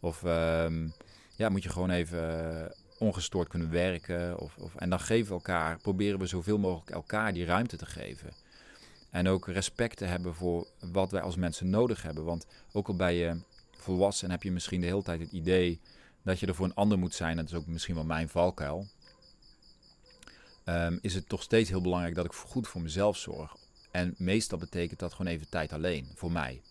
Of 0.00 0.22
um, 0.22 0.92
ja, 1.36 1.48
moet 1.48 1.62
je 1.62 1.68
gewoon 1.68 1.90
even 1.90 2.74
ongestoord 2.98 3.48
kunnen 3.48 3.70
werken? 3.70 4.38
Of, 4.38 4.56
of, 4.56 4.76
en 4.76 4.90
dan 4.90 5.00
geven 5.00 5.26
we 5.26 5.32
elkaar, 5.32 5.78
proberen 5.78 6.18
we 6.18 6.26
zoveel 6.26 6.58
mogelijk 6.58 6.90
elkaar 6.90 7.32
die 7.32 7.44
ruimte 7.44 7.76
te 7.76 7.86
geven. 7.86 8.32
En 9.10 9.28
ook 9.28 9.48
respect 9.48 9.96
te 9.96 10.04
hebben 10.04 10.34
voor 10.34 10.66
wat 10.92 11.10
wij 11.10 11.20
als 11.20 11.36
mensen 11.36 11.70
nodig 11.70 12.02
hebben. 12.02 12.24
Want 12.24 12.46
ook 12.72 12.88
al 12.88 12.96
bij 12.96 13.16
je 13.16 13.40
volwassen 13.76 14.30
heb 14.30 14.42
je 14.42 14.52
misschien 14.52 14.80
de 14.80 14.86
hele 14.86 15.02
tijd 15.02 15.20
het 15.20 15.32
idee 15.32 15.80
dat 16.22 16.40
je 16.40 16.46
er 16.46 16.54
voor 16.54 16.66
een 16.66 16.74
ander 16.74 16.98
moet 16.98 17.14
zijn. 17.14 17.36
Dat 17.36 17.46
is 17.46 17.54
ook 17.54 17.66
misschien 17.66 17.94
wel 17.94 18.04
mijn 18.04 18.28
valkuil. 18.28 18.86
Um, 20.64 20.98
is 21.02 21.14
het 21.14 21.28
toch 21.28 21.42
steeds 21.42 21.68
heel 21.68 21.80
belangrijk 21.80 22.14
dat 22.14 22.24
ik 22.24 22.32
goed 22.32 22.68
voor 22.68 22.80
mezelf 22.80 23.16
zorg. 23.16 23.56
En 23.90 24.14
meestal 24.18 24.58
betekent 24.58 24.98
dat 24.98 25.14
gewoon 25.14 25.32
even 25.32 25.48
tijd 25.48 25.72
alleen, 25.72 26.08
voor 26.14 26.32
mij. 26.32 26.62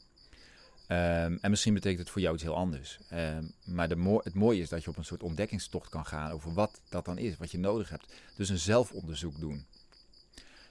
Um, 0.88 1.38
en 1.41 1.50
misschien 1.50 1.74
betekent 1.74 2.00
het 2.00 2.10
voor 2.10 2.22
jou 2.22 2.34
iets 2.34 2.44
heel 2.44 2.56
anders. 2.56 3.00
Um, 3.13 3.51
maar 3.65 3.89
de 3.89 4.20
het 4.24 4.34
mooie 4.34 4.62
is 4.62 4.70
dat 4.70 4.84
je 4.84 4.89
op 4.89 4.98
een 4.98 5.06
soort 5.06 5.24
ontdekkingstocht 5.24 5.89
kan 5.89 6.06
gaan 6.06 6.32
over 6.32 6.53
wat 6.53 6.82
dat 6.89 7.06
dan 7.06 7.18
is, 7.18 7.38
wat 7.38 7.51
je 7.51 7.60
nodig 7.60 7.89
hebt. 7.89 8.13
Dus 8.36 8.50
een 8.50 8.60
zelfonderzoek 8.60 9.39
doen. 9.39 9.65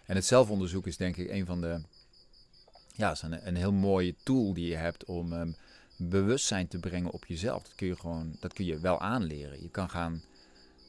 En 0.06 0.14
het 0.14 0.26
zelfonderzoek 0.26 0.87
is 0.87 0.97
denk 0.97 1.16
ik 1.16 1.30
een 1.30 1.47
van 1.47 1.61
de. 1.61 1.80
Ja, 2.92 3.11
is 3.11 3.23
een, 3.23 3.47
een 3.47 3.56
heel 3.56 3.73
mooie 3.73 4.14
tool 4.23 4.54
die 4.54 4.68
je 4.68 4.76
hebt 4.76 5.04
om 5.04 5.32
bewustzijn 5.98 6.68
te 6.68 6.78
brengen 6.78 7.10
op 7.10 7.24
jezelf. 7.24 7.62
Dat 7.62 7.74
kun 7.74 7.86
je 7.86 7.96
gewoon, 7.96 8.36
dat 8.40 8.52
kun 8.52 8.64
je 8.64 8.80
wel 8.80 9.00
aanleren. 9.00 9.62
Je 9.62 9.70
kan 9.70 9.90
gaan 9.90 10.22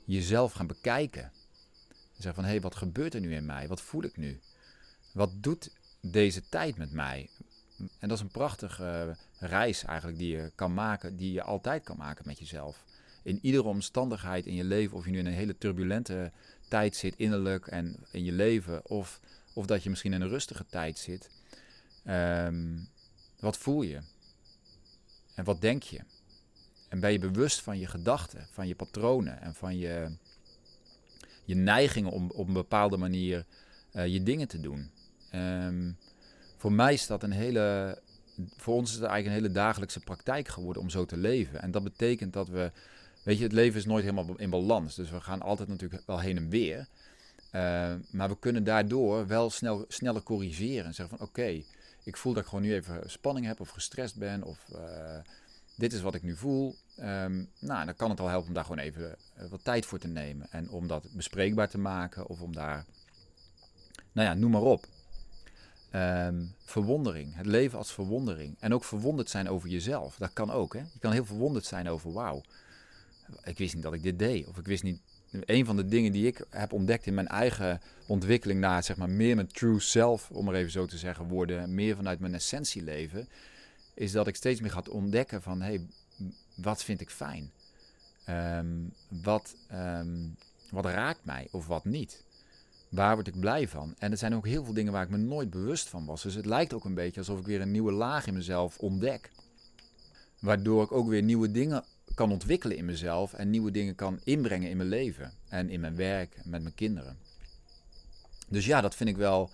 jezelf 0.05 0.51
gaan 0.51 0.67
bekijken. 0.67 1.23
En 1.23 1.31
zeggen 2.15 2.33
van 2.33 2.43
hé, 2.43 2.49
hey, 2.49 2.61
wat 2.61 2.75
gebeurt 2.75 3.13
er 3.13 3.19
nu 3.19 3.35
in 3.35 3.45
mij? 3.45 3.67
Wat 3.67 3.81
voel 3.81 4.03
ik 4.03 4.17
nu? 4.17 4.39
Wat 5.11 5.31
doet 5.33 5.71
deze 6.01 6.49
tijd 6.49 6.77
met 6.77 6.91
mij? 6.91 7.29
En 7.99 8.07
dat 8.07 8.17
is 8.17 8.23
een 8.23 8.31
prachtige 8.31 9.17
reis 9.39 9.83
eigenlijk 9.83 10.17
die 10.17 10.35
je 10.35 10.51
kan 10.55 10.73
maken, 10.73 11.17
die 11.17 11.31
je 11.31 11.43
altijd 11.43 11.83
kan 11.83 11.97
maken 11.97 12.27
met 12.27 12.39
jezelf. 12.39 12.83
In 13.23 13.39
iedere 13.41 13.67
omstandigheid 13.67 14.45
in 14.45 14.55
je 14.55 14.63
leven, 14.63 14.97
of 14.97 15.05
je 15.05 15.11
nu 15.11 15.17
in 15.17 15.25
een 15.25 15.33
hele 15.33 15.57
turbulente 15.57 16.31
tijd 16.67 16.95
zit, 16.95 17.15
innerlijk 17.17 17.67
en 17.67 17.95
in 18.11 18.23
je 18.23 18.31
leven, 18.31 18.85
of, 18.85 19.19
of 19.53 19.65
dat 19.65 19.83
je 19.83 19.89
misschien 19.89 20.13
in 20.13 20.21
een 20.21 20.29
rustige 20.29 20.65
tijd 20.65 20.97
zit. 20.97 21.29
Um, 22.05 22.87
wat 23.39 23.57
voel 23.57 23.81
je? 23.81 23.99
En 25.39 25.45
wat 25.45 25.61
denk 25.61 25.83
je? 25.83 25.99
En 26.89 26.99
ben 26.99 27.11
je 27.11 27.19
bewust 27.19 27.61
van 27.61 27.79
je 27.79 27.87
gedachten, 27.87 28.47
van 28.51 28.67
je 28.67 28.75
patronen 28.75 29.41
en 29.41 29.55
van 29.55 29.77
je, 29.77 30.11
je 31.45 31.55
neigingen 31.55 32.11
om 32.11 32.31
op 32.31 32.47
een 32.47 32.53
bepaalde 32.53 32.97
manier 32.97 33.45
uh, 33.93 34.07
je 34.07 34.23
dingen 34.23 34.47
te 34.47 34.59
doen? 34.59 34.91
Um, 35.35 35.97
voor 36.57 36.71
mij 36.71 36.93
is 36.93 37.07
dat 37.07 37.23
een 37.23 37.31
hele. 37.31 37.97
Voor 38.55 38.75
ons 38.75 38.89
is 38.89 38.95
het 38.95 39.05
eigenlijk 39.05 39.35
een 39.35 39.43
hele 39.43 39.63
dagelijkse 39.63 39.99
praktijk 39.99 40.47
geworden 40.47 40.81
om 40.81 40.89
zo 40.89 41.05
te 41.05 41.17
leven. 41.17 41.61
En 41.61 41.71
dat 41.71 41.83
betekent 41.83 42.33
dat 42.33 42.47
we. 42.47 42.71
Weet 43.23 43.37
je, 43.37 43.43
het 43.43 43.53
leven 43.53 43.79
is 43.79 43.85
nooit 43.85 44.03
helemaal 44.03 44.37
in 44.37 44.49
balans. 44.49 44.95
Dus 44.95 45.09
we 45.09 45.21
gaan 45.21 45.41
altijd 45.41 45.69
natuurlijk 45.69 46.03
wel 46.05 46.19
heen 46.19 46.37
en 46.37 46.49
weer. 46.49 46.87
Uh, 47.51 47.93
maar 48.11 48.29
we 48.29 48.39
kunnen 48.39 48.63
daardoor 48.63 49.27
wel 49.27 49.49
snel, 49.49 49.85
sneller 49.87 50.23
corrigeren. 50.23 50.85
En 50.85 50.93
zeggen 50.93 51.17
van 51.17 51.27
oké, 51.27 51.63
ik 52.03 52.17
voel 52.17 52.33
dat 52.33 52.43
ik 52.43 52.49
gewoon 52.49 52.63
nu 52.63 52.73
even 52.73 53.09
spanning 53.09 53.45
heb 53.45 53.59
of 53.59 53.69
gestrest 53.69 54.15
ben. 54.15 54.43
Of 54.43 54.65
uh, 54.75 55.17
dit 55.75 55.93
is 55.93 56.01
wat 56.01 56.15
ik 56.15 56.23
nu 56.23 56.35
voel. 56.35 56.75
Um, 56.99 57.49
nou, 57.59 57.85
dan 57.85 57.95
kan 57.95 58.09
het 58.09 58.19
al 58.19 58.27
helpen 58.27 58.47
om 58.47 58.53
daar 58.53 58.65
gewoon 58.65 58.79
even 58.79 59.15
uh, 59.37 59.49
wat 59.49 59.63
tijd 59.63 59.85
voor 59.85 59.99
te 59.99 60.07
nemen. 60.07 60.47
En 60.51 60.69
om 60.69 60.87
dat 60.87 61.11
bespreekbaar 61.11 61.69
te 61.69 61.77
maken. 61.77 62.27
Of 62.27 62.41
om 62.41 62.53
daar, 62.53 62.85
nou 64.11 64.27
ja, 64.27 64.33
noem 64.33 64.51
maar 64.51 64.61
op. 64.61 64.87
Um, 65.95 66.53
verwondering. 66.65 67.35
Het 67.35 67.45
leven 67.45 67.77
als 67.77 67.93
verwondering. 67.93 68.55
En 68.59 68.73
ook 68.73 68.83
verwonderd 68.83 69.29
zijn 69.29 69.49
over 69.49 69.69
jezelf. 69.69 70.15
Dat 70.15 70.33
kan 70.33 70.51
ook. 70.51 70.73
Hè? 70.73 70.79
Je 70.79 70.99
kan 70.99 71.11
heel 71.11 71.25
verwonderd 71.25 71.65
zijn 71.65 71.89
over 71.89 72.13
wauw. 72.13 72.41
Ik 73.43 73.57
wist 73.57 73.73
niet 73.73 73.83
dat 73.83 73.93
ik 73.93 74.03
dit 74.03 74.19
deed. 74.19 74.47
Of 74.47 74.57
ik 74.57 74.65
wist 74.65 74.83
niet. 74.83 75.01
Een 75.31 75.65
van 75.65 75.75
de 75.75 75.87
dingen 75.87 76.11
die 76.11 76.27
ik 76.27 76.45
heb 76.49 76.73
ontdekt 76.73 77.05
in 77.05 77.13
mijn 77.13 77.27
eigen 77.27 77.81
ontwikkeling 78.07 78.59
naar 78.59 78.83
zeg 78.83 78.97
maar, 78.97 79.09
meer 79.09 79.35
mijn 79.35 79.47
true 79.47 79.79
self, 79.79 80.31
om 80.31 80.45
maar 80.45 80.53
even 80.53 80.71
zo 80.71 80.85
te 80.85 80.97
zeggen, 80.97 81.27
worden, 81.27 81.73
meer 81.73 81.95
vanuit 81.95 82.19
mijn 82.19 82.33
essentie 82.33 82.83
leven, 82.83 83.27
is 83.93 84.11
dat 84.11 84.27
ik 84.27 84.35
steeds 84.35 84.61
meer 84.61 84.71
ga 84.71 84.83
ontdekken 84.89 85.41
van 85.41 85.61
hey, 85.61 85.81
wat 86.55 86.83
vind 86.83 87.01
ik 87.01 87.09
fijn? 87.09 87.51
Um, 88.29 88.93
wat, 89.23 89.55
um, 89.73 90.35
wat 90.71 90.85
raakt 90.85 91.25
mij 91.25 91.47
of 91.51 91.67
wat 91.67 91.85
niet? 91.85 92.23
Waar 92.89 93.15
word 93.15 93.27
ik 93.27 93.39
blij 93.39 93.67
van? 93.67 93.95
En 93.97 94.11
er 94.11 94.17
zijn 94.17 94.35
ook 94.35 94.47
heel 94.47 94.63
veel 94.63 94.73
dingen 94.73 94.91
waar 94.91 95.03
ik 95.03 95.09
me 95.09 95.17
nooit 95.17 95.49
bewust 95.49 95.89
van 95.89 96.05
was. 96.05 96.21
Dus 96.21 96.33
het 96.33 96.45
lijkt 96.45 96.73
ook 96.73 96.85
een 96.85 96.93
beetje 96.93 97.19
alsof 97.19 97.39
ik 97.39 97.45
weer 97.45 97.61
een 97.61 97.71
nieuwe 97.71 97.91
laag 97.91 98.27
in 98.27 98.33
mezelf 98.33 98.77
ontdek. 98.77 99.31
Waardoor 100.39 100.83
ik 100.83 100.91
ook 100.91 101.07
weer 101.07 101.23
nieuwe 101.23 101.51
dingen 101.51 101.83
kan 102.13 102.31
ontwikkelen 102.31 102.77
in 102.77 102.85
mezelf 102.85 103.33
en 103.33 103.49
nieuwe 103.49 103.71
dingen 103.71 103.95
kan 103.95 104.19
inbrengen 104.23 104.69
in 104.69 104.77
mijn 104.77 104.89
leven 104.89 105.33
en 105.47 105.69
in 105.69 105.79
mijn 105.79 105.95
werk 105.95 106.35
en 106.35 106.49
met 106.49 106.61
mijn 106.61 106.75
kinderen. 106.75 107.17
Dus 108.47 108.65
ja, 108.65 108.81
dat 108.81 108.95
vind 108.95 109.09
ik 109.09 109.17
wel. 109.17 109.49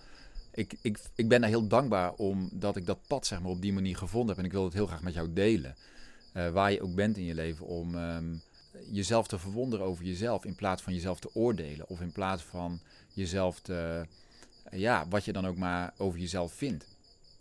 Ik, 0.50 0.74
ik, 0.80 0.98
ik 1.14 1.28
ben 1.28 1.40
daar 1.40 1.50
heel 1.50 1.68
dankbaar 1.68 2.12
om 2.12 2.48
dat 2.52 2.76
ik 2.76 2.86
dat 2.86 2.98
pad 3.06 3.26
zeg 3.26 3.40
maar, 3.40 3.50
op 3.50 3.62
die 3.62 3.72
manier 3.72 3.96
gevonden 3.96 4.28
heb. 4.28 4.38
En 4.38 4.44
ik 4.44 4.52
wil 4.52 4.64
het 4.64 4.72
heel 4.72 4.86
graag 4.86 5.02
met 5.02 5.14
jou 5.14 5.32
delen. 5.32 5.76
Uh, 6.34 6.50
waar 6.50 6.72
je 6.72 6.82
ook 6.82 6.94
bent 6.94 7.16
in 7.16 7.24
je 7.24 7.34
leven 7.34 7.66
om 7.66 7.94
um, 7.94 8.42
jezelf 8.90 9.26
te 9.26 9.38
verwonderen 9.38 9.86
over 9.86 10.04
jezelf. 10.04 10.44
In 10.44 10.54
plaats 10.54 10.82
van 10.82 10.94
jezelf 10.94 11.20
te 11.20 11.34
oordelen. 11.34 11.88
Of 11.88 12.00
in 12.00 12.12
plaats 12.12 12.42
van 12.42 12.80
jezelf 13.12 13.60
te, 13.60 14.06
ja, 14.70 15.08
wat 15.08 15.24
je 15.24 15.32
dan 15.32 15.46
ook 15.46 15.56
maar 15.56 15.94
over 15.96 16.20
jezelf 16.20 16.52
vindt. 16.52 16.86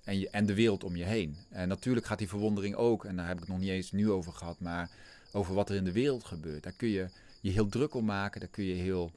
En, 0.06 0.32
en 0.32 0.46
de 0.46 0.54
wereld 0.54 0.84
om 0.84 0.96
je 0.96 1.04
heen. 1.04 1.36
En 1.50 1.68
natuurlijk 1.68 2.06
gaat 2.06 2.18
die 2.18 2.28
verwondering 2.28 2.76
ook, 2.76 3.06
en 3.06 3.16
daar 3.16 3.28
heb 3.28 3.36
ik 3.36 3.42
het 3.42 3.50
nog 3.50 3.60
niet 3.60 3.70
eens 3.70 3.92
nu 3.92 4.12
over 4.12 4.34
gehad, 4.34 4.60
maar 4.60 4.90
over 5.32 5.54
wat 5.54 5.70
er 5.70 5.76
in 5.76 5.84
de 5.84 5.92
wereld 5.92 6.24
gebeurt. 6.24 6.64
Daar 6.64 6.74
kun 6.74 6.88
je 6.88 7.10
je 7.42 7.52
heel 7.52 7.68
druk 7.68 7.94
om 7.94 8.06
maken, 8.06 8.40
daar 8.40 8.50
kun 8.50 8.64
je 8.64 8.74
heel. 8.74 9.12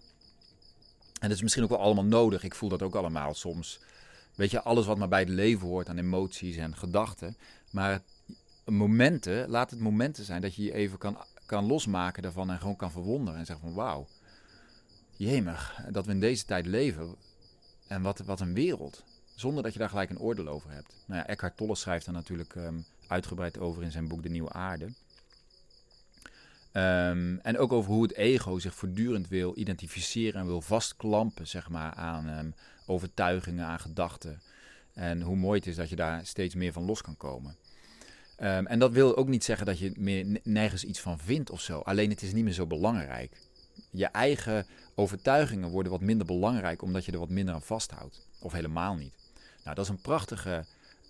En 1.20 1.28
dat 1.28 1.36
is 1.36 1.42
misschien 1.42 1.62
ook 1.62 1.70
wel 1.70 1.78
allemaal 1.78 2.04
nodig. 2.04 2.42
Ik 2.42 2.54
voel 2.54 2.68
dat 2.68 2.82
ook 2.82 2.94
allemaal 2.94 3.34
soms. 3.34 3.80
Weet 4.34 4.50
je, 4.50 4.62
alles 4.62 4.86
wat 4.86 4.98
maar 4.98 5.08
bij 5.08 5.20
het 5.20 5.28
leven 5.28 5.68
hoort 5.68 5.88
aan 5.88 5.98
emoties 5.98 6.56
en 6.56 6.76
gedachten. 6.76 7.36
Maar 7.70 8.02
momenten, 8.64 9.48
laat 9.48 9.70
het 9.70 9.80
momenten 9.80 10.24
zijn 10.24 10.40
dat 10.40 10.54
je 10.54 10.62
je 10.62 10.72
even 10.72 10.98
kan, 10.98 11.18
kan 11.46 11.66
losmaken 11.66 12.22
daarvan 12.22 12.50
en 12.50 12.58
gewoon 12.58 12.76
kan 12.76 12.90
verwonderen. 12.90 13.40
En 13.40 13.46
zeggen 13.46 13.66
van 13.66 13.74
wauw, 13.74 14.06
jemig, 15.16 15.80
dat 15.90 16.06
we 16.06 16.12
in 16.12 16.20
deze 16.20 16.44
tijd 16.44 16.66
leven. 16.66 17.14
En 17.86 18.02
wat, 18.02 18.18
wat 18.18 18.40
een 18.40 18.54
wereld. 18.54 19.04
Zonder 19.38 19.62
dat 19.62 19.72
je 19.72 19.78
daar 19.78 19.88
gelijk 19.88 20.10
een 20.10 20.18
oordeel 20.18 20.48
over 20.48 20.70
hebt. 20.70 20.94
Nou 21.06 21.20
ja, 21.20 21.26
Eckhart 21.26 21.56
Tolle 21.56 21.74
schrijft 21.74 22.04
daar 22.04 22.14
natuurlijk 22.14 22.54
um, 22.54 22.84
uitgebreid 23.06 23.58
over 23.58 23.82
in 23.82 23.90
zijn 23.90 24.08
boek 24.08 24.22
De 24.22 24.28
Nieuwe 24.28 24.52
Aarde. 24.52 24.84
Um, 26.72 27.38
en 27.38 27.58
ook 27.58 27.72
over 27.72 27.92
hoe 27.92 28.02
het 28.02 28.14
ego 28.14 28.58
zich 28.58 28.74
voortdurend 28.74 29.28
wil 29.28 29.58
identificeren 29.58 30.40
en 30.40 30.46
wil 30.46 30.60
vastklampen 30.60 31.46
zeg 31.46 31.68
maar, 31.68 31.92
aan 31.94 32.28
um, 32.28 32.54
overtuigingen, 32.86 33.66
aan 33.66 33.80
gedachten. 33.80 34.42
En 34.94 35.20
hoe 35.20 35.36
mooi 35.36 35.58
het 35.58 35.68
is 35.68 35.76
dat 35.76 35.88
je 35.88 35.96
daar 35.96 36.26
steeds 36.26 36.54
meer 36.54 36.72
van 36.72 36.84
los 36.84 37.02
kan 37.02 37.16
komen. 37.16 37.56
En 38.36 38.78
dat 38.78 38.92
wil 38.92 39.16
ook 39.16 39.28
niet 39.28 39.44
zeggen 39.44 39.66
dat 39.66 39.78
je 39.78 39.92
meer 39.96 40.40
nergens 40.42 40.84
iets 40.84 41.00
van 41.00 41.18
vindt 41.18 41.50
of 41.50 41.60
zo. 41.60 41.78
Alleen 41.78 42.10
het 42.10 42.22
is 42.22 42.32
niet 42.32 42.44
meer 42.44 42.52
zo 42.52 42.66
belangrijk. 42.66 43.40
Je 43.90 44.06
eigen 44.06 44.66
overtuigingen 44.94 45.68
worden 45.68 45.92
wat 45.92 46.00
minder 46.00 46.26
belangrijk 46.26 46.82
omdat 46.82 47.04
je 47.04 47.12
er 47.12 47.18
wat 47.18 47.28
minder 47.28 47.54
aan 47.54 47.62
vasthoudt. 47.62 48.28
Of 48.40 48.52
helemaal 48.52 48.94
niet. 48.94 49.17
Nou, 49.68 49.80
dat 49.80 49.88
is 49.88 49.96
een 49.96 50.02
prachtige 50.02 50.64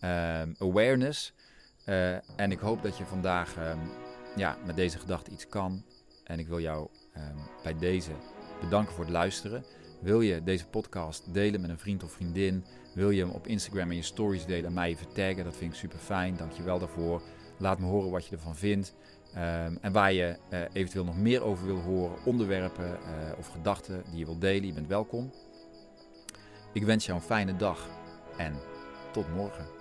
uh, 0.05 0.43
awareness. 0.59 1.33
Uh, 1.87 2.15
en 2.41 2.51
ik 2.51 2.59
hoop 2.59 2.83
dat 2.83 2.99
je 2.99 3.05
vandaag 3.05 3.57
um, 3.57 3.79
ja, 4.37 4.57
met 4.67 4.77
deze 4.77 4.99
gedachte 4.99 5.31
iets 5.31 5.49
kan. 5.49 5.85
En 6.25 6.39
ik 6.39 6.49
wil 6.49 6.61
jou 6.61 6.89
um, 7.17 7.37
bij 7.63 7.79
deze 7.79 8.11
bedanken 8.61 8.95
voor 8.95 9.05
het 9.05 9.13
luisteren. 9.13 9.65
Wil 10.01 10.21
je 10.21 10.43
deze 10.43 10.67
podcast 10.67 11.35
delen 11.35 11.61
met 11.61 11.71
een 11.71 11.79
vriend 11.79 12.03
of 12.03 12.13
vriendin? 12.13 12.65
Wil 12.95 13.11
je 13.11 13.21
hem 13.21 13.31
op 13.31 13.47
Instagram 13.47 13.91
in 13.91 13.97
je 13.97 14.03
stories 14.03 14.47
delen 14.47 14.65
en 14.65 14.73
mij 14.73 14.89
even 14.89 15.13
taggen? 15.13 15.45
Dat 15.45 15.57
vind 15.57 15.73
ik 15.73 15.79
super 15.79 15.99
fijn. 15.99 16.37
Dank 16.37 16.53
je 16.53 16.63
wel 16.63 16.79
daarvoor. 16.79 17.23
Laat 17.59 17.79
me 17.79 17.87
horen 17.87 18.11
wat 18.11 18.27
je 18.27 18.37
ervan 18.37 18.57
vindt. 18.57 18.95
En 19.81 19.93
waar 19.93 20.13
je 20.13 20.37
uh, 20.51 20.61
eventueel 20.73 21.05
nog 21.05 21.17
meer 21.17 21.43
over 21.43 21.67
wil 21.67 21.81
horen, 21.81 22.25
onderwerpen 22.25 22.91
uh, 22.91 23.39
of 23.39 23.49
gedachten 23.49 24.03
die 24.11 24.19
je 24.19 24.25
wilt 24.25 24.41
delen, 24.41 24.67
je 24.67 24.73
bent 24.73 24.89
welkom. 24.89 25.33
Ik 26.73 26.85
wens 26.85 27.07
jou 27.07 27.19
een 27.19 27.25
fijne 27.25 27.57
dag 27.57 27.89
en 28.39 28.55
tot 29.13 29.35
morgen. 29.35 29.78